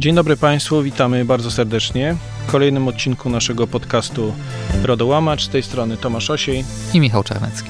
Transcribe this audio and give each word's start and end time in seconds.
Dzień 0.00 0.14
dobry 0.14 0.36
Państwu, 0.36 0.82
witamy 0.82 1.24
bardzo 1.24 1.50
serdecznie 1.50 2.16
w 2.46 2.52
kolejnym 2.52 2.88
odcinku 2.88 3.30
naszego 3.30 3.66
podcastu 3.66 4.34
Rodołamacz. 4.82 5.44
Z 5.44 5.48
tej 5.48 5.62
strony 5.62 5.96
Tomasz 5.96 6.30
Osiej 6.30 6.64
i 6.94 7.00
Michał 7.00 7.24
Czarnecki. 7.24 7.68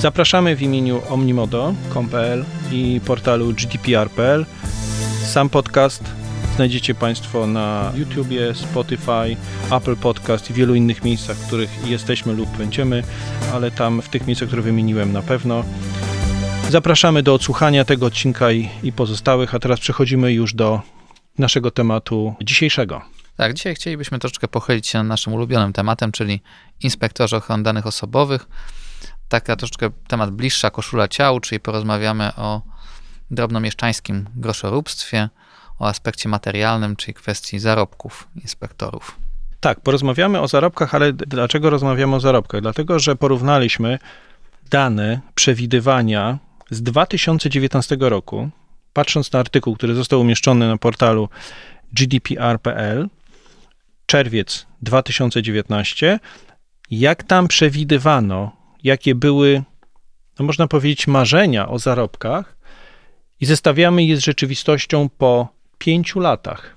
Zapraszamy 0.00 0.56
w 0.56 0.62
imieniu 0.62 1.02
omnimodo.com.pl 1.10 2.44
i 2.72 3.00
portalu 3.06 3.52
gdpr.pl. 3.52 4.46
Sam 5.24 5.48
podcast 5.48 6.04
znajdziecie 6.56 6.94
Państwo 6.94 7.46
na 7.46 7.92
YouTubie, 7.96 8.54
Spotify, 8.54 9.36
Apple 9.70 9.96
Podcast 9.96 10.50
i 10.50 10.54
wielu 10.54 10.74
innych 10.74 11.04
miejscach, 11.04 11.36
w 11.36 11.46
których 11.46 11.70
jesteśmy 11.86 12.32
lub 12.32 12.56
będziemy, 12.56 13.02
ale 13.54 13.70
tam 13.70 14.02
w 14.02 14.08
tych 14.08 14.26
miejscach, 14.26 14.48
które 14.48 14.62
wymieniłem 14.62 15.12
na 15.12 15.22
pewno. 15.22 15.64
Zapraszamy 16.70 17.22
do 17.22 17.34
odsłuchania 17.34 17.84
tego 17.84 18.06
odcinka 18.06 18.52
i, 18.52 18.68
i 18.82 18.92
pozostałych, 18.92 19.54
a 19.54 19.58
teraz 19.58 19.80
przechodzimy 19.80 20.32
już 20.32 20.54
do 20.54 20.94
naszego 21.38 21.70
tematu 21.70 22.34
dzisiejszego. 22.42 23.02
Tak, 23.36 23.54
dzisiaj 23.54 23.74
chcielibyśmy 23.74 24.18
troszeczkę 24.18 24.48
pochylić 24.48 24.86
się 24.86 24.98
nad 24.98 25.06
naszym 25.06 25.32
ulubionym 25.32 25.72
tematem, 25.72 26.12
czyli 26.12 26.40
inspektorzy 26.80 27.36
ochrony 27.36 27.62
danych 27.62 27.86
osobowych. 27.86 28.46
Taka 29.28 29.56
troszeczkę 29.56 29.90
temat 30.08 30.30
bliższa, 30.30 30.70
koszula 30.70 31.08
ciał, 31.08 31.40
czyli 31.40 31.60
porozmawiamy 31.60 32.34
o 32.36 32.62
drobnomieszczańskim 33.30 34.26
groszoróbstwie, 34.36 35.28
o 35.78 35.88
aspekcie 35.88 36.28
materialnym, 36.28 36.96
czyli 36.96 37.14
kwestii 37.14 37.58
zarobków 37.58 38.28
inspektorów. 38.42 39.16
Tak, 39.60 39.80
porozmawiamy 39.80 40.40
o 40.40 40.48
zarobkach, 40.48 40.94
ale 40.94 41.12
dlaczego 41.12 41.70
rozmawiamy 41.70 42.16
o 42.16 42.20
zarobkach? 42.20 42.60
Dlatego, 42.60 42.98
że 42.98 43.16
porównaliśmy 43.16 43.98
dane 44.70 45.20
przewidywania 45.34 46.38
z 46.70 46.82
2019 46.82 47.96
roku, 48.00 48.50
patrząc 48.94 49.32
na 49.32 49.38
artykuł, 49.38 49.76
który 49.76 49.94
został 49.94 50.20
umieszczony 50.20 50.68
na 50.68 50.76
portalu 50.76 51.28
gdpr.pl, 51.92 53.08
czerwiec 54.06 54.66
2019, 54.82 56.18
jak 56.90 57.22
tam 57.22 57.48
przewidywano, 57.48 58.56
jakie 58.84 59.14
były, 59.14 59.62
no 60.38 60.44
można 60.44 60.66
powiedzieć, 60.68 61.06
marzenia 61.06 61.68
o 61.68 61.78
zarobkach, 61.78 62.56
i 63.40 63.46
zestawiamy 63.46 64.04
je 64.04 64.16
z 64.16 64.24
rzeczywistością 64.24 65.08
po 65.18 65.48
pięciu 65.78 66.20
latach. 66.20 66.76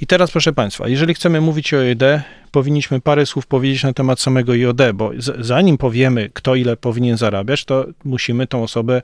I 0.00 0.06
teraz, 0.06 0.30
proszę 0.30 0.52
Państwa, 0.52 0.88
jeżeli 0.88 1.14
chcemy 1.14 1.40
mówić 1.40 1.74
o 1.74 1.78
IOD, 1.78 2.22
powinniśmy 2.50 3.00
parę 3.00 3.26
słów 3.26 3.46
powiedzieć 3.46 3.82
na 3.82 3.92
temat 3.92 4.20
samego 4.20 4.52
IOD, 4.52 4.80
bo 4.94 5.10
zanim 5.38 5.78
powiemy, 5.78 6.30
kto 6.32 6.54
ile 6.54 6.76
powinien 6.76 7.16
zarabiać, 7.16 7.64
to 7.64 7.86
musimy 8.04 8.46
tą 8.46 8.62
osobę 8.62 9.02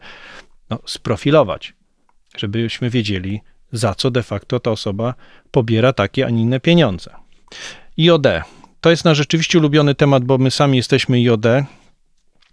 no, 0.71 0.79
sprofilować, 0.87 1.75
żebyśmy 2.39 2.91
wiedzieli, 2.91 3.41
za 3.73 3.95
co 3.95 4.11
de 4.11 4.23
facto 4.23 4.61
ta 4.61 4.71
osoba 4.71 5.15
pobiera 5.51 5.93
takie, 5.93 6.27
a 6.27 6.31
nie 6.31 6.43
inne 6.43 6.61
pieniądze. 6.61 7.11
IOD 7.99 8.27
to 8.81 8.91
jest 8.91 9.05
nasz 9.05 9.19
rzeczywiście 9.19 9.59
ulubiony 9.59 9.95
temat, 9.95 10.25
bo 10.25 10.39
my 10.39 10.51
sami 10.51 10.77
jesteśmy 10.77 11.17
IOD, 11.17 11.47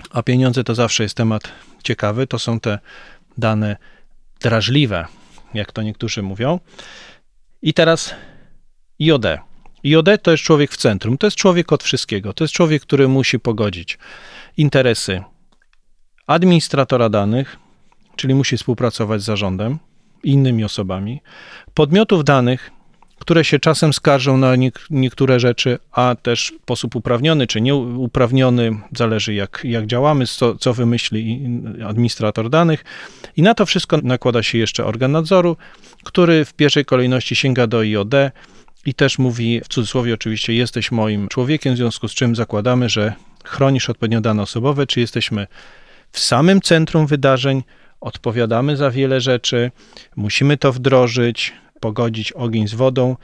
a 0.09 0.23
pieniądze 0.23 0.63
to 0.63 0.75
zawsze 0.75 1.03
jest 1.03 1.17
temat 1.17 1.51
ciekawy. 1.83 2.27
To 2.27 2.39
są 2.39 2.59
te 2.59 2.79
dane 3.37 3.77
drażliwe, 4.39 5.05
jak 5.53 5.71
to 5.71 5.81
niektórzy 5.81 6.21
mówią. 6.21 6.59
I 7.61 7.73
teraz 7.73 8.15
IOD. 9.01 9.25
IOD 9.85 10.07
to 10.21 10.31
jest 10.31 10.43
człowiek 10.43 10.71
w 10.71 10.77
centrum, 10.77 11.17
to 11.17 11.27
jest 11.27 11.37
człowiek 11.37 11.71
od 11.71 11.83
wszystkiego. 11.83 12.33
To 12.33 12.43
jest 12.43 12.53
człowiek, 12.53 12.81
który 12.81 13.07
musi 13.07 13.39
pogodzić 13.39 13.97
interesy 14.57 15.23
administratora 16.27 17.09
danych, 17.09 17.57
czyli 18.15 18.35
musi 18.35 18.57
współpracować 18.57 19.21
z 19.21 19.25
zarządem 19.25 19.77
i 20.23 20.31
innymi 20.31 20.63
osobami, 20.63 21.21
podmiotów 21.73 22.23
danych, 22.23 22.71
które 23.19 23.45
się 23.45 23.59
czasem 23.59 23.93
skarżą 23.93 24.37
na 24.37 24.53
niektóre 24.89 25.39
rzeczy, 25.39 25.79
a 25.91 26.15
też 26.21 26.53
sposób 26.63 26.95
uprawniony 26.95 27.47
czy 27.47 27.61
nieuprawniony, 27.61 28.77
zależy 28.95 29.33
jak, 29.33 29.61
jak 29.63 29.85
działamy, 29.85 30.27
co, 30.27 30.55
co 30.55 30.73
wymyśli 30.73 31.47
administrator 31.87 32.49
danych. 32.49 32.83
I 33.37 33.41
na 33.41 33.53
to 33.53 33.65
wszystko 33.65 33.97
nakłada 34.03 34.43
się 34.43 34.57
jeszcze 34.57 34.85
organ 34.85 35.11
nadzoru, 35.11 35.57
który 36.03 36.45
w 36.45 36.53
pierwszej 36.53 36.85
kolejności 36.85 37.35
sięga 37.35 37.67
do 37.67 37.79
IOD 37.79 38.13
i 38.85 38.93
też 38.93 39.19
mówi, 39.19 39.61
w 39.63 39.67
cudzysłowie 39.67 40.13
oczywiście, 40.13 40.53
jesteś 40.53 40.91
moim 40.91 41.27
człowiekiem, 41.27 41.73
w 41.73 41.77
związku 41.77 42.07
z 42.07 42.13
czym 42.13 42.35
zakładamy, 42.35 42.89
że 42.89 43.13
chronisz 43.43 43.89
odpowiednio 43.89 44.21
dane 44.21 44.41
osobowe, 44.41 44.87
czy 44.87 44.99
jesteśmy 44.99 45.47
w 46.11 46.19
samym 46.19 46.61
centrum 46.61 47.07
wydarzeń, 47.07 47.63
odpowiadamy 48.05 48.77
za 48.77 48.91
wiele 48.91 49.21
rzeczy, 49.21 49.71
musimy 50.15 50.57
to 50.57 50.71
wdrożyć, 50.73 51.53
pogodzić 51.79 52.31
ogień 52.31 52.67
z 52.67 52.73
wodą, 52.73 53.15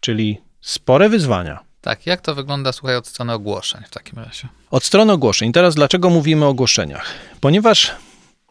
czyli 0.00 0.38
spore 0.60 1.08
wyzwania. 1.08 1.58
Tak, 1.80 2.06
jak 2.06 2.20
to 2.20 2.34
wygląda, 2.34 2.72
słuchaj, 2.72 2.96
od 2.96 3.06
strony 3.06 3.32
ogłoszeń 3.32 3.82
w 3.86 3.90
takim 3.90 4.18
razie? 4.18 4.48
Od 4.70 4.84
strony 4.84 5.12
ogłoszeń. 5.12 5.52
Teraz 5.52 5.74
dlaczego 5.74 6.10
mówimy 6.10 6.44
o 6.44 6.48
ogłoszeniach? 6.48 7.06
Ponieważ, 7.40 7.92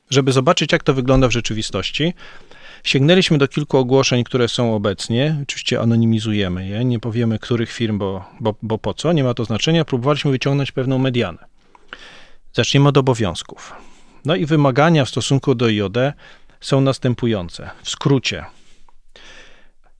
żeby 0.10 0.32
zobaczyć, 0.32 0.72
jak 0.72 0.84
to 0.84 0.94
wygląda 0.94 1.28
w 1.28 1.32
rzeczywistości, 1.32 2.14
sięgnęliśmy 2.84 3.38
do 3.38 3.48
kilku 3.48 3.78
ogłoszeń, 3.78 4.24
które 4.24 4.48
są 4.48 4.76
obecnie. 4.76 5.38
Oczywiście 5.44 5.80
anonimizujemy 5.80 6.68
je, 6.68 6.86
nie 6.86 7.00
powiemy, 7.00 7.40
których 7.40 7.72
firm, 7.72 7.98
bo, 7.98 8.26
bo, 8.40 8.56
bo 8.62 8.78
po 8.78 8.94
co, 8.94 9.14
nie 9.14 9.24
ma 9.24 9.34
to 9.34 9.46
znaczenia. 9.46 9.86
Próbowaliśmy 9.86 10.32
wyciągnąć 10.32 10.72
pewną 10.72 10.98
medianę. 10.98 11.46
Zaczniemy 12.54 12.90
od 12.90 12.98
obowiązków. 12.98 13.89
No 14.26 14.36
i 14.36 14.46
wymagania 14.46 15.06
w 15.06 15.10
stosunku 15.10 15.56
do 15.56 15.66
IOD 15.66 15.98
są 16.62 16.82
następujące. 16.82 17.70
W 17.84 17.90
skrócie, 17.90 18.46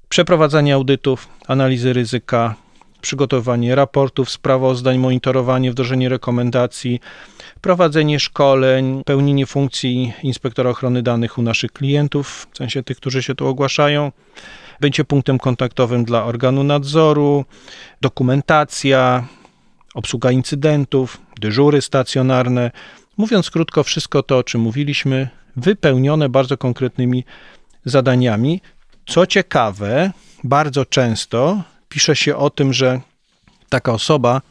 przeprowadzanie 0.10 0.74
audytów, 0.74 1.28
analizy 1.48 1.94
ryzyka, 1.94 2.56
przygotowanie 3.02 3.76
raportów, 3.76 4.30
sprawozdań, 4.30 4.98
monitorowanie, 4.98 5.72
wdrożenie 5.72 6.10
rekomendacji, 6.10 7.00
prowadzenie 7.62 8.20
szkoleń, 8.20 9.02
pełnienie 9.06 9.46
funkcji 9.46 10.14
inspektora 10.24 10.70
ochrony 10.70 11.04
danych 11.04 11.38
u 11.38 11.42
naszych 11.42 11.72
klientów, 11.72 12.48
w 12.52 12.58
sensie 12.58 12.84
tych, 12.84 12.98
którzy 12.98 13.24
się 13.24 13.36
tu 13.36 13.48
ogłaszają. 13.48 14.12
Będzie 14.80 15.04
punktem 15.04 15.40
kontaktowym 15.40 16.06
dla 16.06 16.26
organu 16.26 16.64
nadzoru, 16.64 17.46
dokumentacja, 18.02 19.28
obsługa 19.94 20.32
incydentów, 20.32 21.22
dyżury 21.40 21.82
stacjonarne. 21.82 22.72
Mówiąc 23.20 23.52
krótko, 23.52 23.84
wszystko 23.84 24.24
to, 24.24 24.38
o 24.38 24.44
czym 24.44 24.62
mówiliśmy, 24.62 25.30
wypełnione 25.56 26.30
bardzo 26.30 26.58
konkretnymi 26.58 27.26
zadaniami, 27.86 28.62
co 29.08 29.26
ciekawe, 29.26 30.12
bardzo 30.44 30.86
często 30.86 31.64
pisze 31.90 32.16
się 32.16 32.36
o 32.36 32.50
tym, 32.50 32.74
że 32.74 33.02
taka 33.70 33.94
osoba 33.94 34.42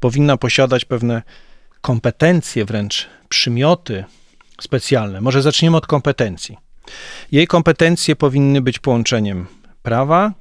powinna 0.00 0.36
posiadać 0.36 0.84
pewne 0.84 1.22
kompetencje, 1.80 2.64
wręcz 2.64 3.06
przymioty 3.28 4.04
specjalne. 4.60 5.20
Może 5.20 5.42
zaczniemy 5.42 5.76
od 5.76 5.86
kompetencji. 5.86 6.56
Jej 7.32 7.46
kompetencje 7.46 8.16
powinny 8.16 8.60
być 8.60 8.78
połączeniem 8.78 9.46
prawa, 9.82 10.32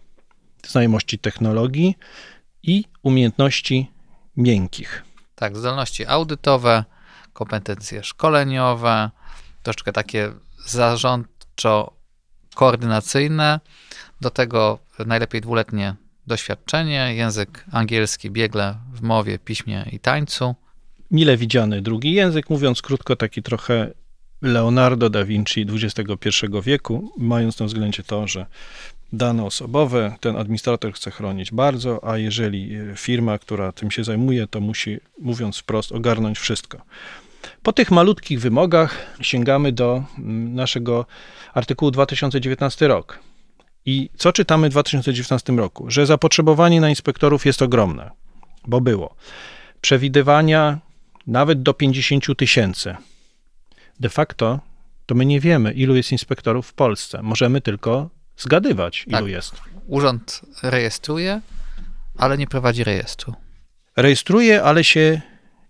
znajomości 0.68 1.20
technologii 1.20 1.98
i 2.64 2.86
umiejętności 3.04 3.92
miękkich. 4.38 5.04
Tak, 5.36 5.58
zdolności 5.58 6.06
audytowe, 6.06 6.84
kompetencje 7.34 8.04
szkoleniowe, 8.04 9.10
troszeczkę 9.64 9.94
takie 9.94 10.32
zarządczo 10.66 11.94
koordynacyjne, 12.56 13.60
do 14.22 14.30
tego 14.30 14.80
najlepiej 15.06 15.42
dwuletnie 15.42 15.96
doświadczenie, 16.28 17.16
język 17.16 17.66
angielski 17.72 18.32
biegle 18.32 18.76
w 18.94 19.02
mowie, 19.02 19.40
piśmie 19.40 19.86
i 19.92 20.00
tańcu. 20.00 20.56
Mile 21.12 21.38
widziany 21.38 21.82
drugi 21.82 22.14
język, 22.14 22.50
mówiąc 22.50 22.82
krótko, 22.82 23.16
taki 23.16 23.44
trochę 23.44 23.92
Leonardo 24.42 25.10
da 25.10 25.26
Vinci 25.26 25.66
XXI 25.84 26.30
wieku, 26.64 27.14
mając 27.18 27.60
na 27.60 27.66
względzie 27.66 28.04
to, 28.04 28.28
że 28.28 28.46
dane 29.14 29.44
osobowe 29.44 30.16
ten 30.20 30.38
administrator 30.38 30.94
chce 30.94 31.12
chronić 31.12 31.52
bardzo, 31.52 32.10
a 32.10 32.18
jeżeli 32.18 32.78
firma, 32.96 33.38
która 33.38 33.72
tym 33.72 33.92
się 33.92 34.04
zajmuje, 34.04 34.48
to 34.48 34.60
musi, 34.60 35.00
mówiąc 35.20 35.58
wprost, 35.58 35.92
ogarnąć 35.92 36.40
wszystko. 36.40 36.82
Po 37.64 37.74
tych 37.74 37.92
malutkich 37.92 38.40
wymogach 38.40 39.16
sięgamy 39.22 39.72
do 39.72 40.04
mm, 40.18 40.56
naszego 40.56 41.06
artykułu 41.54 41.92
2019 41.92 42.88
rok. 42.88 43.20
I 43.86 44.10
co 44.18 44.34
czytamy 44.34 44.70
w 44.70 44.72
2019 44.72 45.54
roku? 45.54 45.92
Że 45.92 46.06
zapotrzebowanie 46.06 46.82
na 46.82 46.90
inspektorów 46.90 47.46
jest 47.46 47.62
ogromne, 47.62 48.12
bo 48.68 48.82
było. 48.82 49.16
Przewidywania 49.82 50.80
nawet 51.28 51.64
do 51.64 51.74
50 51.74 52.38
tysięcy. 52.38 52.96
De 54.00 54.10
facto 54.10 54.60
to 55.06 55.16
my 55.16 55.26
nie 55.26 55.40
wiemy, 55.40 55.74
ilu 55.74 55.96
jest 55.96 56.12
inspektorów 56.12 56.68
w 56.68 56.74
Polsce. 56.74 57.22
Możemy 57.22 57.62
tylko 57.62 58.10
zgadywać, 58.38 59.06
ilu 59.08 59.18
tak. 59.18 59.28
jest. 59.28 59.56
Urząd 59.88 60.42
rejestruje, 60.64 61.42
ale 62.18 62.38
nie 62.38 62.48
prowadzi 62.48 62.84
rejestru. 62.84 63.34
Rejestruje, 63.96 64.64
ale 64.64 64.84
się 64.84 65.22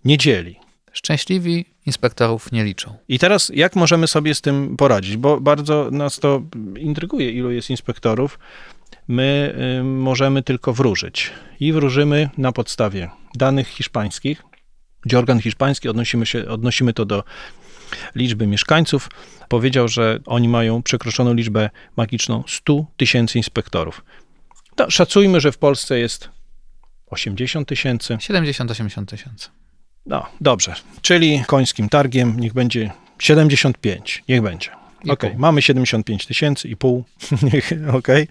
nie 0.04 0.18
dzieli. 0.18 0.56
Szczęśliwi 0.92 1.64
inspektorów 1.86 2.52
nie 2.52 2.64
liczą. 2.64 2.96
I 3.08 3.18
teraz 3.18 3.52
jak 3.54 3.76
możemy 3.76 4.06
sobie 4.06 4.34
z 4.34 4.40
tym 4.40 4.76
poradzić? 4.76 5.16
Bo 5.16 5.40
bardzo 5.40 5.88
nas 5.90 6.18
to 6.18 6.42
intryguje, 6.78 7.30
ilu 7.30 7.50
jest 7.50 7.70
inspektorów. 7.70 8.38
My 9.08 9.54
y, 9.80 9.84
możemy 9.84 10.42
tylko 10.42 10.72
wróżyć. 10.72 11.32
I 11.60 11.72
wróżymy 11.72 12.30
na 12.38 12.52
podstawie 12.52 13.10
danych 13.34 13.68
hiszpańskich, 13.68 14.42
gdzie 15.02 15.18
organ 15.18 15.40
hiszpański, 15.40 15.88
odnosimy, 15.88 16.26
się, 16.26 16.48
odnosimy 16.48 16.92
to 16.92 17.04
do 17.04 17.24
liczby 18.14 18.46
mieszkańców, 18.46 19.08
powiedział, 19.48 19.88
że 19.88 20.18
oni 20.26 20.48
mają 20.48 20.82
przekroczoną 20.82 21.34
liczbę 21.34 21.70
magiczną 21.96 22.44
100 22.48 22.86
tysięcy 22.96 23.38
inspektorów. 23.38 24.04
To 24.76 24.90
szacujmy, 24.90 25.40
że 25.40 25.52
w 25.52 25.58
Polsce 25.58 25.98
jest 25.98 26.28
80 27.06 27.68
tysięcy. 27.68 28.14
70-80 28.14 29.06
tysięcy. 29.06 29.48
No, 30.06 30.26
dobrze. 30.40 30.74
Czyli 31.02 31.44
końskim 31.46 31.88
targiem 31.88 32.40
niech 32.40 32.52
będzie 32.52 32.90
75. 33.18 34.22
Niech 34.28 34.42
będzie. 34.42 34.70
Okej, 35.08 35.30
pół. 35.30 35.40
mamy 35.40 35.62
75 35.62 36.26
tysięcy 36.26 36.68
i 36.68 36.76
pół. 36.76 37.04
Okej. 37.98 38.28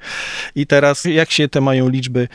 I 0.56 0.68
teraz 0.68 1.06
jak 1.06 1.32
się 1.32 1.48
te 1.48 1.62
mają 1.62 1.90
liczby 1.90 2.28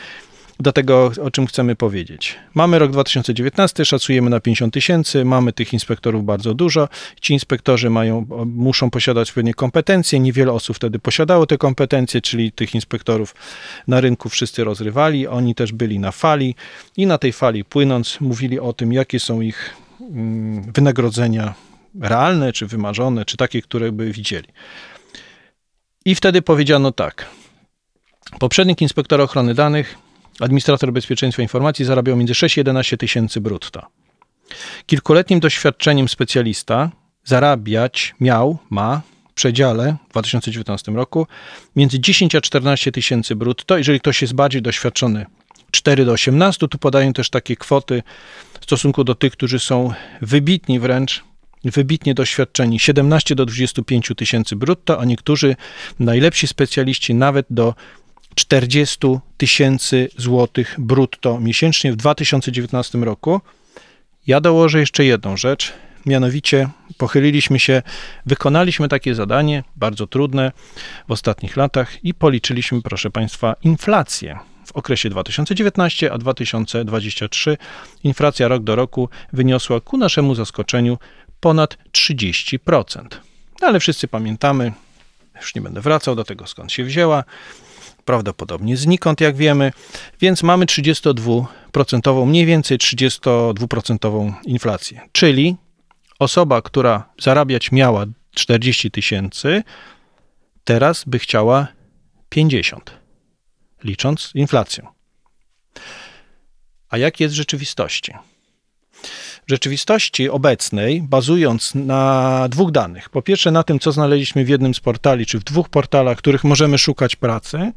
do 0.59 0.71
tego, 0.71 1.11
o 1.23 1.31
czym 1.31 1.47
chcemy 1.47 1.75
powiedzieć? 1.75 2.35
Mamy 2.53 2.79
rok 2.79 2.91
2019, 2.91 3.85
szacujemy 3.85 4.29
na 4.29 4.39
50 4.39 4.73
tysięcy, 4.73 5.25
mamy 5.25 5.53
tych 5.53 5.73
inspektorów 5.73 6.25
bardzo 6.25 6.53
dużo. 6.53 6.87
Ci 7.21 7.33
inspektorzy 7.33 7.89
mają, 7.89 8.25
muszą 8.45 8.89
posiadać 8.89 9.31
pewnie 9.31 9.53
kompetencje. 9.53 10.19
Niewiele 10.19 10.51
osób 10.51 10.75
wtedy 10.75 10.99
posiadało 10.99 11.45
te 11.45 11.57
kompetencje, 11.57 12.21
czyli 12.21 12.51
tych 12.51 12.75
inspektorów 12.75 13.35
na 13.87 14.01
rynku 14.01 14.29
wszyscy 14.29 14.63
rozrywali. 14.63 15.27
Oni 15.27 15.55
też 15.55 15.71
byli 15.71 15.99
na 15.99 16.11
fali 16.11 16.55
i 16.97 17.07
na 17.07 17.17
tej 17.17 17.33
fali 17.33 17.65
płynąc 17.65 18.21
mówili 18.21 18.59
o 18.59 18.73
tym, 18.73 18.93
jakie 18.93 19.19
są 19.19 19.41
ich 19.41 19.75
mm, 20.01 20.71
wynagrodzenia 20.71 21.53
realne, 22.01 22.53
czy 22.53 22.67
wymarzone, 22.67 23.25
czy 23.25 23.37
takie, 23.37 23.61
które 23.61 23.91
by 23.91 24.11
widzieli. 24.11 24.47
I 26.05 26.15
wtedy 26.15 26.41
powiedziano 26.41 26.91
tak. 26.91 27.25
Poprzednik 28.39 28.81
inspektora 28.81 29.23
ochrony 29.23 29.53
danych, 29.53 29.97
administrator 30.41 30.93
bezpieczeństwa 30.93 31.41
informacji 31.41 31.85
zarabiał 31.85 32.17
między 32.17 32.35
6 32.35 32.57
i 32.57 32.59
11 32.59 32.97
tysięcy 32.97 33.41
brutto. 33.41 33.85
Kilkuletnim 34.85 35.39
doświadczeniem 35.39 36.09
specjalista 36.09 36.91
zarabiać 37.23 38.15
miał, 38.19 38.57
ma 38.69 39.01
w 39.29 39.33
przedziale 39.33 39.97
w 40.07 40.11
2019 40.11 40.91
roku 40.91 41.27
między 41.75 41.99
10 41.99 42.35
a 42.35 42.41
14 42.41 42.91
tysięcy 42.91 43.35
brutto. 43.35 43.77
Jeżeli 43.77 43.99
ktoś 43.99 44.21
jest 44.21 44.33
bardziej 44.33 44.61
doświadczony, 44.61 45.25
4 45.71 46.05
do 46.05 46.11
18, 46.11 46.67
tu 46.67 46.77
podają 46.77 47.13
też 47.13 47.29
takie 47.29 47.55
kwoty 47.55 48.03
w 48.59 48.63
stosunku 48.63 49.03
do 49.03 49.15
tych, 49.15 49.33
którzy 49.33 49.59
są 49.59 49.93
wybitni 50.21 50.79
wręcz, 50.79 51.23
wybitnie 51.63 52.13
doświadczeni, 52.13 52.79
17 52.79 53.35
do 53.35 53.45
25 53.45 54.11
tysięcy 54.17 54.55
brutto, 54.55 54.99
a 54.99 55.05
niektórzy 55.05 55.55
najlepsi 55.99 56.47
specjaliści 56.47 57.13
nawet 57.13 57.45
do 57.49 57.73
40 58.39 58.97
tysięcy 59.37 60.09
złotych 60.17 60.75
brutto 60.77 61.39
miesięcznie 61.39 61.91
w 61.91 61.95
2019 61.95 62.97
roku. 62.97 63.41
Ja 64.27 64.41
dołożę 64.41 64.79
jeszcze 64.79 65.05
jedną 65.05 65.37
rzecz, 65.37 65.73
mianowicie 66.05 66.69
pochyliliśmy 66.97 67.59
się, 67.59 67.81
wykonaliśmy 68.25 68.87
takie 68.87 69.15
zadanie, 69.15 69.63
bardzo 69.75 70.07
trudne 70.07 70.51
w 71.07 71.11
ostatnich 71.11 71.57
latach 71.57 72.05
i 72.05 72.13
policzyliśmy, 72.13 72.81
proszę 72.81 73.09
Państwa, 73.09 73.55
inflację. 73.63 74.39
W 74.65 74.71
okresie 74.71 75.09
2019 75.09 76.13
a 76.13 76.17
2023 76.17 77.57
inflacja 78.03 78.47
rok 78.47 78.63
do 78.63 78.75
roku 78.75 79.09
wyniosła 79.33 79.81
ku 79.81 79.97
naszemu 79.97 80.35
zaskoczeniu 80.35 80.97
ponad 81.39 81.77
30%. 81.91 83.05
No, 83.61 83.67
Ale 83.67 83.79
wszyscy 83.79 84.07
pamiętamy, 84.07 84.71
już 85.35 85.55
nie 85.55 85.61
będę 85.61 85.81
wracał 85.81 86.15
do 86.15 86.23
tego 86.23 86.47
skąd 86.47 86.71
się 86.71 86.83
wzięła, 86.83 87.23
prawdopodobnie 88.09 88.77
znikąd, 88.77 89.21
jak 89.21 89.35
wiemy, 89.35 89.71
więc 90.21 90.43
mamy 90.43 90.65
32%, 90.65 92.25
mniej 92.25 92.45
więcej 92.45 92.77
32% 92.77 94.33
inflację. 94.45 95.01
Czyli 95.11 95.55
osoba, 96.19 96.61
która 96.61 97.09
zarabiać 97.19 97.71
miała 97.71 98.05
40 98.35 98.91
tysięcy, 98.91 99.63
teraz 100.63 101.03
by 101.07 101.19
chciała 101.19 101.67
50, 102.29 102.91
licząc 103.83 104.31
inflację. 104.35 104.87
A 106.89 106.97
jak 106.97 107.19
jest 107.19 107.33
w 107.33 107.37
rzeczywistości? 107.37 108.13
Rzeczywistości 109.49 110.29
obecnej, 110.29 111.01
bazując 111.01 111.75
na 111.75 112.45
dwóch 112.49 112.71
danych. 112.71 113.09
Po 113.09 113.21
pierwsze, 113.21 113.51
na 113.51 113.63
tym, 113.63 113.79
co 113.79 113.91
znaleźliśmy 113.91 114.45
w 114.45 114.49
jednym 114.49 114.73
z 114.73 114.79
portali, 114.79 115.25
czy 115.25 115.39
w 115.39 115.43
dwóch 115.43 115.69
portalach, 115.69 116.17
których 116.17 116.43
możemy 116.43 116.77
szukać 116.77 117.15
pracy, 117.15 117.71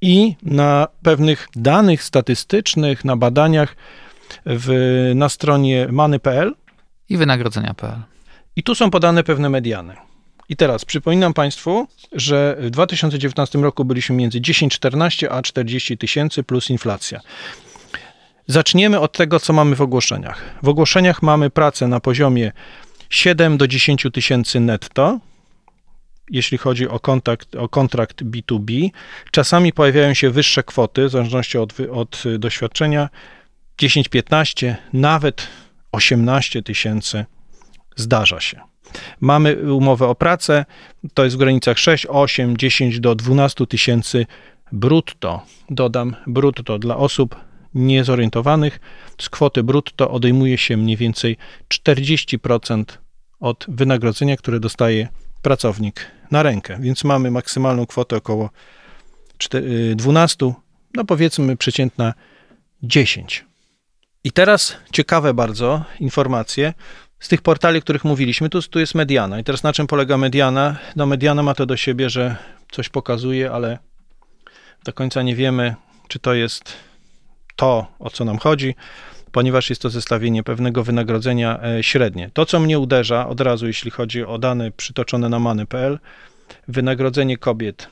i 0.00 0.36
na 0.42 0.88
pewnych 1.02 1.48
danych 1.56 2.02
statystycznych, 2.02 3.04
na 3.04 3.16
badaniach 3.16 3.76
w, 4.46 5.12
na 5.14 5.28
stronie 5.28 5.86
many.pl. 5.90 6.54
I 7.08 7.16
wynagrodzenia.pl. 7.16 8.02
I 8.56 8.62
tu 8.62 8.74
są 8.74 8.90
podane 8.90 9.24
pewne 9.24 9.50
mediany. 9.50 9.96
I 10.48 10.56
teraz 10.56 10.84
przypominam 10.84 11.34
Państwu, 11.34 11.88
że 12.12 12.56
w 12.60 12.70
2019 12.70 13.58
roku 13.58 13.84
byliśmy 13.84 14.16
między 14.16 14.40
10-14 14.40 15.26
a 15.30 15.42
40 15.42 15.98
tysięcy 15.98 16.42
plus 16.42 16.70
inflacja. 16.70 17.20
Zaczniemy 18.46 19.00
od 19.00 19.12
tego, 19.12 19.40
co 19.40 19.52
mamy 19.52 19.76
w 19.76 19.80
ogłoszeniach. 19.80 20.42
W 20.62 20.68
ogłoszeniach 20.68 21.22
mamy 21.22 21.50
pracę 21.50 21.88
na 21.88 22.00
poziomie 22.00 22.52
7 23.10 23.56
do 23.56 23.68
10 23.68 24.06
tysięcy 24.12 24.60
netto, 24.60 25.20
jeśli 26.30 26.58
chodzi 26.58 26.88
o, 26.88 27.00
kontakt, 27.00 27.56
o 27.56 27.68
kontrakt 27.68 28.22
B2B. 28.22 28.90
Czasami 29.30 29.72
pojawiają 29.72 30.14
się 30.14 30.30
wyższe 30.30 30.62
kwoty, 30.62 31.08
w 31.08 31.10
zależności 31.10 31.58
od, 31.58 31.74
od 31.92 32.22
doświadczenia. 32.38 33.08
10-15, 33.82 34.74
nawet 34.92 35.48
18 35.92 36.62
tysięcy 36.62 37.24
zdarza 37.96 38.40
się. 38.40 38.60
Mamy 39.20 39.72
umowę 39.72 40.06
o 40.08 40.14
pracę, 40.14 40.64
to 41.14 41.24
jest 41.24 41.36
w 41.36 41.38
granicach 41.38 41.78
6, 41.78 42.06
8, 42.08 42.56
10 42.56 43.00
do 43.00 43.14
12 43.14 43.66
tysięcy 43.66 44.26
brutto. 44.72 45.42
Dodam 45.70 46.16
brutto 46.26 46.78
dla 46.78 46.96
osób 46.96 47.36
niezorientowanych. 47.74 48.80
Z 49.20 49.28
kwoty 49.28 49.62
brutto 49.62 50.10
odejmuje 50.10 50.58
się 50.58 50.76
mniej 50.76 50.96
więcej 50.96 51.36
40% 51.74 52.84
od 53.40 53.66
wynagrodzenia, 53.68 54.36
które 54.36 54.60
dostaje 54.60 55.08
pracownik 55.42 56.06
na 56.30 56.42
rękę. 56.42 56.78
Więc 56.80 57.04
mamy 57.04 57.30
maksymalną 57.30 57.86
kwotę 57.86 58.16
około 58.16 58.50
czte- 59.38 59.90
y, 59.92 59.94
12, 59.96 60.52
no 60.94 61.04
powiedzmy 61.04 61.56
przeciętna 61.56 62.14
10. 62.82 63.44
I 64.24 64.32
teraz 64.32 64.76
ciekawe 64.92 65.34
bardzo 65.34 65.84
informacje 66.00 66.74
z 67.20 67.28
tych 67.28 67.42
portali, 67.42 67.78
o 67.78 67.82
których 67.82 68.04
mówiliśmy. 68.04 68.48
Tu, 68.48 68.62
tu 68.62 68.78
jest 68.78 68.94
mediana. 68.94 69.40
I 69.40 69.44
teraz 69.44 69.62
na 69.62 69.72
czym 69.72 69.86
polega 69.86 70.16
mediana? 70.18 70.76
No 70.96 71.06
mediana 71.06 71.42
ma 71.42 71.54
to 71.54 71.66
do 71.66 71.76
siebie, 71.76 72.10
że 72.10 72.36
coś 72.72 72.88
pokazuje, 72.88 73.50
ale 73.50 73.78
do 74.84 74.92
końca 74.92 75.22
nie 75.22 75.36
wiemy, 75.36 75.74
czy 76.08 76.18
to 76.18 76.34
jest 76.34 76.72
to, 77.56 77.86
o 77.98 78.10
co 78.10 78.24
nam 78.24 78.38
chodzi, 78.38 78.74
ponieważ 79.32 79.70
jest 79.70 79.82
to 79.82 79.90
zestawienie 79.90 80.42
pewnego 80.42 80.84
wynagrodzenia 80.84 81.60
e, 81.62 81.82
średnie. 81.82 82.30
To, 82.32 82.46
co 82.46 82.60
mnie 82.60 82.78
uderza 82.78 83.28
od 83.28 83.40
razu, 83.40 83.66
jeśli 83.66 83.90
chodzi 83.90 84.24
o 84.24 84.38
dane 84.38 84.70
przytoczone 84.70 85.28
na 85.28 85.38
many.pl, 85.38 85.98
wynagrodzenie 86.68 87.38
kobiet 87.38 87.88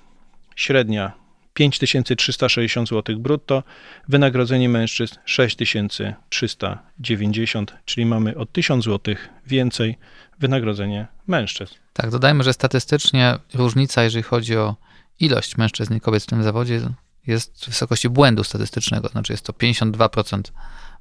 średnia 0.57 1.12
5360 1.54 2.88
zł 2.88 3.19
brutto, 3.19 3.62
wynagrodzenie 4.09 4.69
mężczyzn 4.69 5.14
6390, 5.25 7.75
czyli 7.85 8.07
mamy 8.07 8.37
o 8.37 8.47
1000 8.47 8.85
zł 8.85 9.14
więcej 9.47 9.99
wynagrodzenie 10.38 11.07
mężczyzn. 11.26 11.75
Tak, 11.92 12.11
dodajmy, 12.11 12.45
że 12.45 12.52
statystycznie 12.52 13.38
różnica, 13.54 14.02
jeżeli 14.02 14.23
chodzi 14.23 14.57
o 14.57 14.76
ilość 15.21 15.57
mężczyzn 15.57 15.95
i 15.95 16.00
kobiet 16.00 16.23
w 16.23 16.26
tym 16.26 16.42
zawodzie, 16.42 16.81
jest 17.26 17.67
wysokości 17.67 18.09
błędu 18.09 18.45
statystycznego. 18.45 19.09
Znaczy 19.09 19.33
jest 19.33 19.47
to 19.47 19.52
52% 19.52 20.43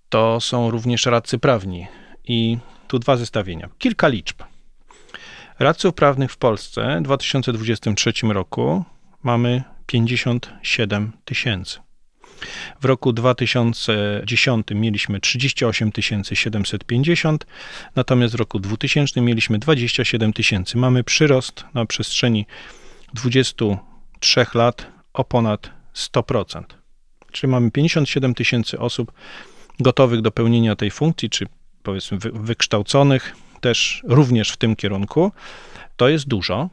to 0.09 0.41
są 0.41 0.71
również 0.71 1.07
radcy 1.07 1.39
prawni. 1.39 1.87
I 2.25 2.59
tu 2.89 2.99
dwa 2.99 3.17
zestawienia. 3.17 3.69
Kilka 3.79 4.09
liczb. 4.09 4.43
Radców 5.59 5.95
prawnych 5.95 6.33
w 6.33 6.37
Polsce 6.37 6.99
w 7.01 7.03
2023 7.03 8.13
roku 8.23 8.85
mamy 9.23 9.63
57 9.87 11.13
tysięcy. 11.25 11.88
W 12.81 12.85
roku 12.85 13.13
2010 13.13 14.67
mieliśmy 14.75 15.21
38 15.21 15.91
750, 16.35 17.47
natomiast 17.97 18.35
w 18.35 18.39
roku 18.39 18.59
2000 18.59 19.21
mieliśmy 19.21 19.59
27 19.59 20.33
tysięcy. 20.33 20.79
Mamy 20.79 21.05
przyrost 21.05 21.65
na 21.75 21.87
przestrzeni 21.87 22.47
23 23.15 24.47
lat 24.55 24.87
o 25.13 25.25
ponad 25.25 25.71
100%. 25.95 26.63
Czyli 27.33 27.51
mamy 27.51 27.71
57 27.71 28.35
tysięcy 28.35 28.79
osób 28.79 29.13
gotowych 29.81 30.21
do 30.21 30.31
pełnienia 30.31 30.77
tej 30.77 30.91
funkcji, 30.91 31.31
czy 31.31 31.47
powiedzmy 31.83 32.19
wykształconych 32.21 33.37
też 33.61 34.03
również 34.07 34.51
w 34.51 34.57
tym 34.57 34.77
kierunku. 34.77 35.33
To 35.97 36.09
jest 36.09 36.29
dużo, 36.29 36.69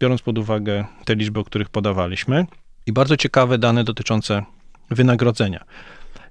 biorąc 0.00 0.22
pod 0.22 0.38
uwagę 0.38 0.84
te 1.04 1.14
liczby, 1.14 1.40
o 1.40 1.44
których 1.44 1.68
podawaliśmy. 1.68 2.46
I 2.86 2.92
bardzo 2.92 3.16
ciekawe 3.16 3.58
dane 3.58 3.84
dotyczące 3.84 4.42
wynagrodzenia. 4.94 5.64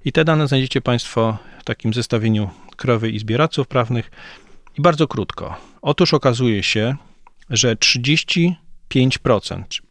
I 0.04 0.12
te 0.12 0.24
dane 0.24 0.48
znajdziecie 0.48 0.80
Państwo 0.80 1.38
w 1.60 1.64
takim 1.64 1.94
zestawieniu 1.94 2.50
Krajowej 2.76 3.14
Izbie 3.14 3.36
Radców 3.36 3.68
Prawnych. 3.68 4.10
I 4.78 4.82
bardzo 4.82 5.08
krótko. 5.08 5.56
Otóż 5.82 6.14
okazuje 6.14 6.62
się, 6.62 6.96
że 7.50 7.76
35%, 7.76 8.54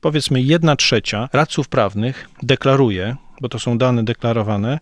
powiedzmy 0.02 0.42
1 0.42 0.78
trzecia 0.78 1.30
radców 1.34 1.70
prawnych 1.70 2.30
deklaruje, 2.44 3.16
bo 3.42 3.50
to 3.50 3.60
są 3.60 3.78
dane 3.78 4.04
deklarowane, 4.04 4.80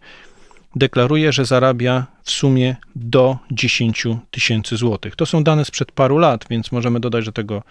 deklaruje, 0.75 1.33
że 1.33 1.45
zarabia 1.45 2.05
w 2.23 2.31
sumie 2.31 2.75
do 2.95 3.37
10 3.51 4.03
tysięcy 4.31 4.77
złotych. 4.77 5.15
To 5.15 5.25
są 5.25 5.43
dane 5.43 5.65
sprzed 5.65 5.91
paru 5.91 6.17
lat, 6.17 6.45
więc 6.49 6.71
możemy 6.71 6.99
dodać 6.99 7.25
do 7.25 7.31
tego 7.31 7.63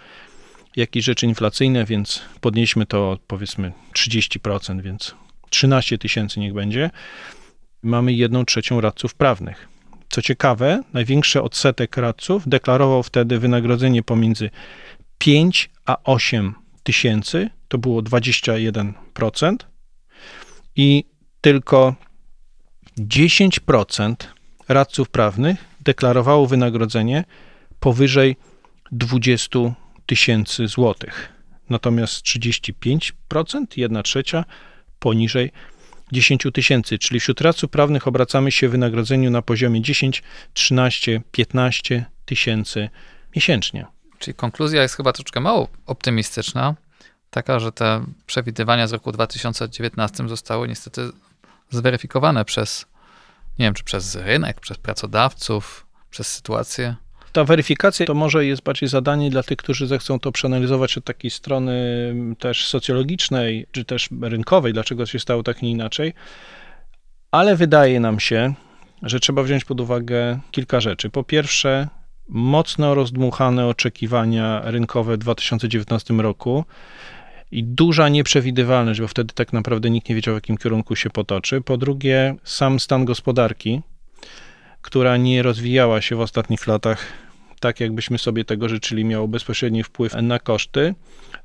jakieś 0.75 1.05
rzeczy 1.05 1.25
inflacyjne, 1.25 1.85
więc 1.85 2.21
podnieśmy 2.41 2.85
to 2.85 3.17
powiedzmy 3.27 3.71
30%, 3.93 4.81
więc 4.81 5.15
13 5.49 5.97
tysięcy 5.97 6.39
niech 6.39 6.53
będzie. 6.53 6.89
Mamy 7.83 8.13
jedną 8.13 8.45
trzecią 8.45 8.81
radców 8.81 9.15
prawnych. 9.15 9.67
Co 10.09 10.21
ciekawe, 10.21 10.81
największy 10.93 11.41
odsetek 11.41 11.97
radców 11.97 12.49
deklarował 12.49 13.03
wtedy 13.03 13.39
wynagrodzenie 13.39 14.03
pomiędzy 14.03 14.49
5 15.17 15.69
a 15.85 15.97
8 16.03 16.53
tysięcy, 16.83 17.49
to 17.67 17.77
było 17.77 18.01
21%, 18.01 19.55
i 20.75 21.05
tylko 21.41 21.95
10% 22.99 24.15
radców 24.67 25.09
prawnych 25.09 25.65
deklarowało 25.81 26.47
wynagrodzenie 26.47 27.23
powyżej 27.79 28.35
20 28.91 29.59
tysięcy 30.05 30.67
złotych. 30.67 31.29
Natomiast 31.69 32.23
35%, 32.23 33.65
1 33.77 34.03
trzecia 34.03 34.45
poniżej 34.99 35.51
10 36.11 36.43
tysięcy, 36.53 36.97
czyli 36.97 37.19
wśród 37.19 37.41
radców 37.41 37.69
prawnych 37.69 38.07
obracamy 38.07 38.51
się 38.51 38.67
w 38.67 38.71
wynagrodzeniu 38.71 39.31
na 39.31 39.41
poziomie 39.41 39.81
10, 39.81 40.23
13, 40.53 41.21
15 41.31 42.05
tysięcy 42.25 42.89
miesięcznie. 43.35 43.85
Czyli 44.19 44.35
konkluzja 44.35 44.81
jest 44.81 44.95
chyba 44.95 45.13
troszeczkę 45.13 45.39
mało 45.39 45.67
optymistyczna, 45.85 46.75
taka, 47.29 47.59
że 47.59 47.71
te 47.71 48.05
przewidywania 48.25 48.87
z 48.87 48.93
roku 48.93 49.11
2019 49.11 50.27
zostały 50.27 50.67
niestety 50.67 51.09
zweryfikowane 51.69 52.45
przez, 52.45 52.85
nie 53.59 53.65
wiem, 53.65 53.73
czy 53.73 53.83
przez 53.83 54.15
rynek, 54.15 54.59
przez 54.59 54.77
pracodawców, 54.77 55.87
przez 56.09 56.27
sytuację 56.27 56.95
ta 57.31 57.43
weryfikacja 57.43 58.05
to 58.05 58.13
może 58.13 58.45
jest 58.45 58.63
bardziej 58.63 58.89
zadanie 58.89 59.29
dla 59.29 59.43
tych, 59.43 59.57
którzy 59.57 59.87
zechcą 59.87 60.19
to 60.19 60.31
przeanalizować 60.31 60.97
od 60.97 61.03
takiej 61.03 61.31
strony 61.31 61.73
też 62.39 62.67
socjologicznej, 62.67 63.65
czy 63.71 63.85
też 63.85 64.09
rynkowej, 64.21 64.73
dlaczego 64.73 65.05
się 65.05 65.19
stało 65.19 65.43
tak, 65.43 65.61
nie 65.61 65.71
inaczej. 65.71 66.13
Ale 67.31 67.55
wydaje 67.55 67.99
nam 67.99 68.19
się, 68.19 68.53
że 69.03 69.19
trzeba 69.19 69.43
wziąć 69.43 69.65
pod 69.65 69.81
uwagę 69.81 70.39
kilka 70.51 70.79
rzeczy. 70.79 71.09
Po 71.09 71.23
pierwsze, 71.23 71.87
mocno 72.27 72.95
rozdmuchane 72.95 73.67
oczekiwania 73.67 74.61
rynkowe 74.65 75.15
w 75.15 75.17
2019 75.17 76.13
roku 76.13 76.65
i 77.51 77.63
duża 77.63 78.09
nieprzewidywalność, 78.09 79.01
bo 79.01 79.07
wtedy 79.07 79.33
tak 79.33 79.53
naprawdę 79.53 79.89
nikt 79.89 80.09
nie 80.09 80.15
wiedział, 80.15 80.33
w 80.33 80.37
jakim 80.37 80.57
kierunku 80.57 80.95
się 80.95 81.09
potoczy. 81.09 81.61
Po 81.61 81.77
drugie, 81.77 82.35
sam 82.43 82.79
stan 82.79 83.05
gospodarki, 83.05 83.81
która 84.81 85.17
nie 85.17 85.43
rozwijała 85.43 86.01
się 86.01 86.15
w 86.15 86.21
ostatnich 86.21 86.67
latach 86.67 87.29
tak, 87.59 87.79
jakbyśmy 87.79 88.17
sobie 88.17 88.45
tego 88.45 88.69
życzyli, 88.69 89.05
miało 89.05 89.27
bezpośredni 89.27 89.83
wpływ 89.83 90.13
na 90.21 90.39
koszty. 90.39 90.95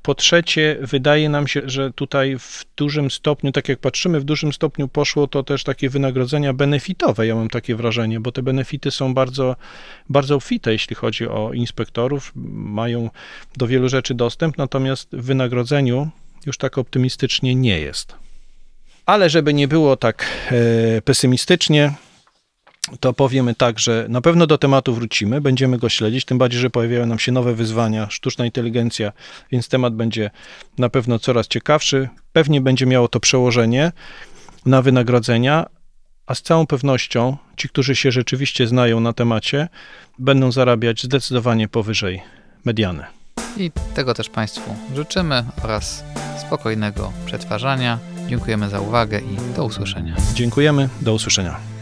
Po 0.01 0.15
trzecie, 0.15 0.77
wydaje 0.81 1.29
nam 1.29 1.47
się, 1.47 1.61
że 1.65 1.93
tutaj 1.93 2.39
w 2.39 2.65
dużym 2.77 3.11
stopniu, 3.11 3.51
tak 3.51 3.69
jak 3.69 3.79
patrzymy, 3.79 4.19
w 4.19 4.23
dużym 4.23 4.53
stopniu 4.53 4.87
poszło 4.87 5.27
to 5.27 5.43
też 5.43 5.63
takie 5.63 5.89
wynagrodzenia 5.89 6.53
benefitowe, 6.53 7.27
ja 7.27 7.35
mam 7.35 7.49
takie 7.49 7.75
wrażenie, 7.75 8.19
bo 8.19 8.31
te 8.31 8.43
benefity 8.43 8.91
są 8.91 9.13
bardzo, 9.13 9.55
bardzo 10.09 10.35
obfite, 10.35 10.71
jeśli 10.71 10.95
chodzi 10.95 11.27
o 11.27 11.53
inspektorów, 11.53 12.31
mają 12.35 13.09
do 13.57 13.67
wielu 13.67 13.89
rzeczy 13.89 14.13
dostęp, 14.13 14.57
natomiast 14.57 15.09
w 15.15 15.21
wynagrodzeniu 15.21 16.09
już 16.45 16.57
tak 16.57 16.77
optymistycznie 16.77 17.55
nie 17.55 17.79
jest. 17.79 18.15
Ale 19.05 19.29
żeby 19.29 19.53
nie 19.53 19.67
było 19.67 19.97
tak 19.97 20.25
e, 20.51 21.01
pesymistycznie, 21.01 21.93
to 22.99 23.13
powiemy 23.13 23.55
tak, 23.55 23.79
że 23.79 24.05
na 24.09 24.21
pewno 24.21 24.47
do 24.47 24.57
tematu 24.57 24.93
wrócimy, 24.93 25.41
będziemy 25.41 25.77
go 25.77 25.89
śledzić, 25.89 26.25
tym 26.25 26.37
bardziej, 26.37 26.59
że 26.59 26.69
pojawiają 26.69 27.05
nam 27.05 27.19
się 27.19 27.31
nowe 27.31 27.55
wyzwania, 27.55 28.09
sztuczna 28.09 28.45
inteligencja, 28.45 29.11
więc 29.51 29.69
temat 29.69 29.95
będzie 29.95 30.31
na 30.77 30.89
pewno 30.89 31.19
coraz 31.19 31.47
ciekawszy. 31.47 32.09
Pewnie 32.33 32.61
będzie 32.61 32.85
miało 32.85 33.07
to 33.07 33.19
przełożenie 33.19 33.91
na 34.65 34.81
wynagrodzenia, 34.81 35.65
a 36.25 36.35
z 36.35 36.41
całą 36.41 36.67
pewnością 36.67 37.37
ci, 37.57 37.69
którzy 37.69 37.95
się 37.95 38.11
rzeczywiście 38.11 38.67
znają 38.67 38.99
na 38.99 39.13
temacie, 39.13 39.67
będą 40.19 40.51
zarabiać 40.51 41.03
zdecydowanie 41.03 41.67
powyżej 41.67 42.21
mediany. 42.65 43.03
I 43.57 43.71
tego 43.93 44.13
też 44.13 44.29
Państwu 44.29 44.75
życzymy 44.95 45.43
oraz 45.63 46.03
spokojnego 46.41 47.13
przetwarzania 47.25 47.99
Dziękujemy 48.27 48.69
za 48.69 48.79
uwagę 48.79 49.19
i 49.19 49.55
do 49.55 49.65
usłyszenia. 49.65 50.15
Dziękujemy, 50.33 50.89
do 51.01 51.13
usłyszenia. 51.13 51.74